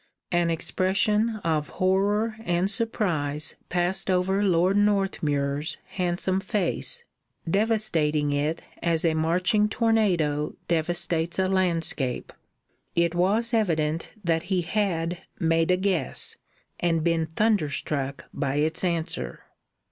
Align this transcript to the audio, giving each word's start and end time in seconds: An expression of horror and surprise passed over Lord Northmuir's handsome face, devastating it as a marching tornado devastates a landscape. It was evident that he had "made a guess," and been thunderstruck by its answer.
An 0.31 0.49
expression 0.49 1.35
of 1.43 1.69
horror 1.77 2.35
and 2.41 2.71
surprise 2.71 3.55
passed 3.69 4.09
over 4.09 4.41
Lord 4.41 4.75
Northmuir's 4.75 5.77
handsome 5.89 6.39
face, 6.39 7.03
devastating 7.47 8.31
it 8.31 8.63
as 8.81 9.05
a 9.05 9.13
marching 9.13 9.69
tornado 9.69 10.55
devastates 10.67 11.37
a 11.37 11.47
landscape. 11.47 12.33
It 12.95 13.13
was 13.13 13.53
evident 13.53 14.09
that 14.23 14.41
he 14.49 14.63
had 14.63 15.19
"made 15.39 15.69
a 15.69 15.77
guess," 15.77 16.35
and 16.79 17.03
been 17.03 17.27
thunderstruck 17.27 18.25
by 18.33 18.55
its 18.55 18.83
answer. 18.83 19.43